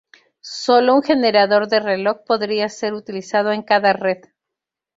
Sólo 0.63 0.95
un 0.95 1.03
generador 1.03 1.67
de 1.67 1.79
reloj 1.79 2.23
podría 2.25 2.69
ser 2.69 2.95
utilizado 2.95 3.51
en 3.51 3.61
cada 3.61 3.93
red. 3.93 4.17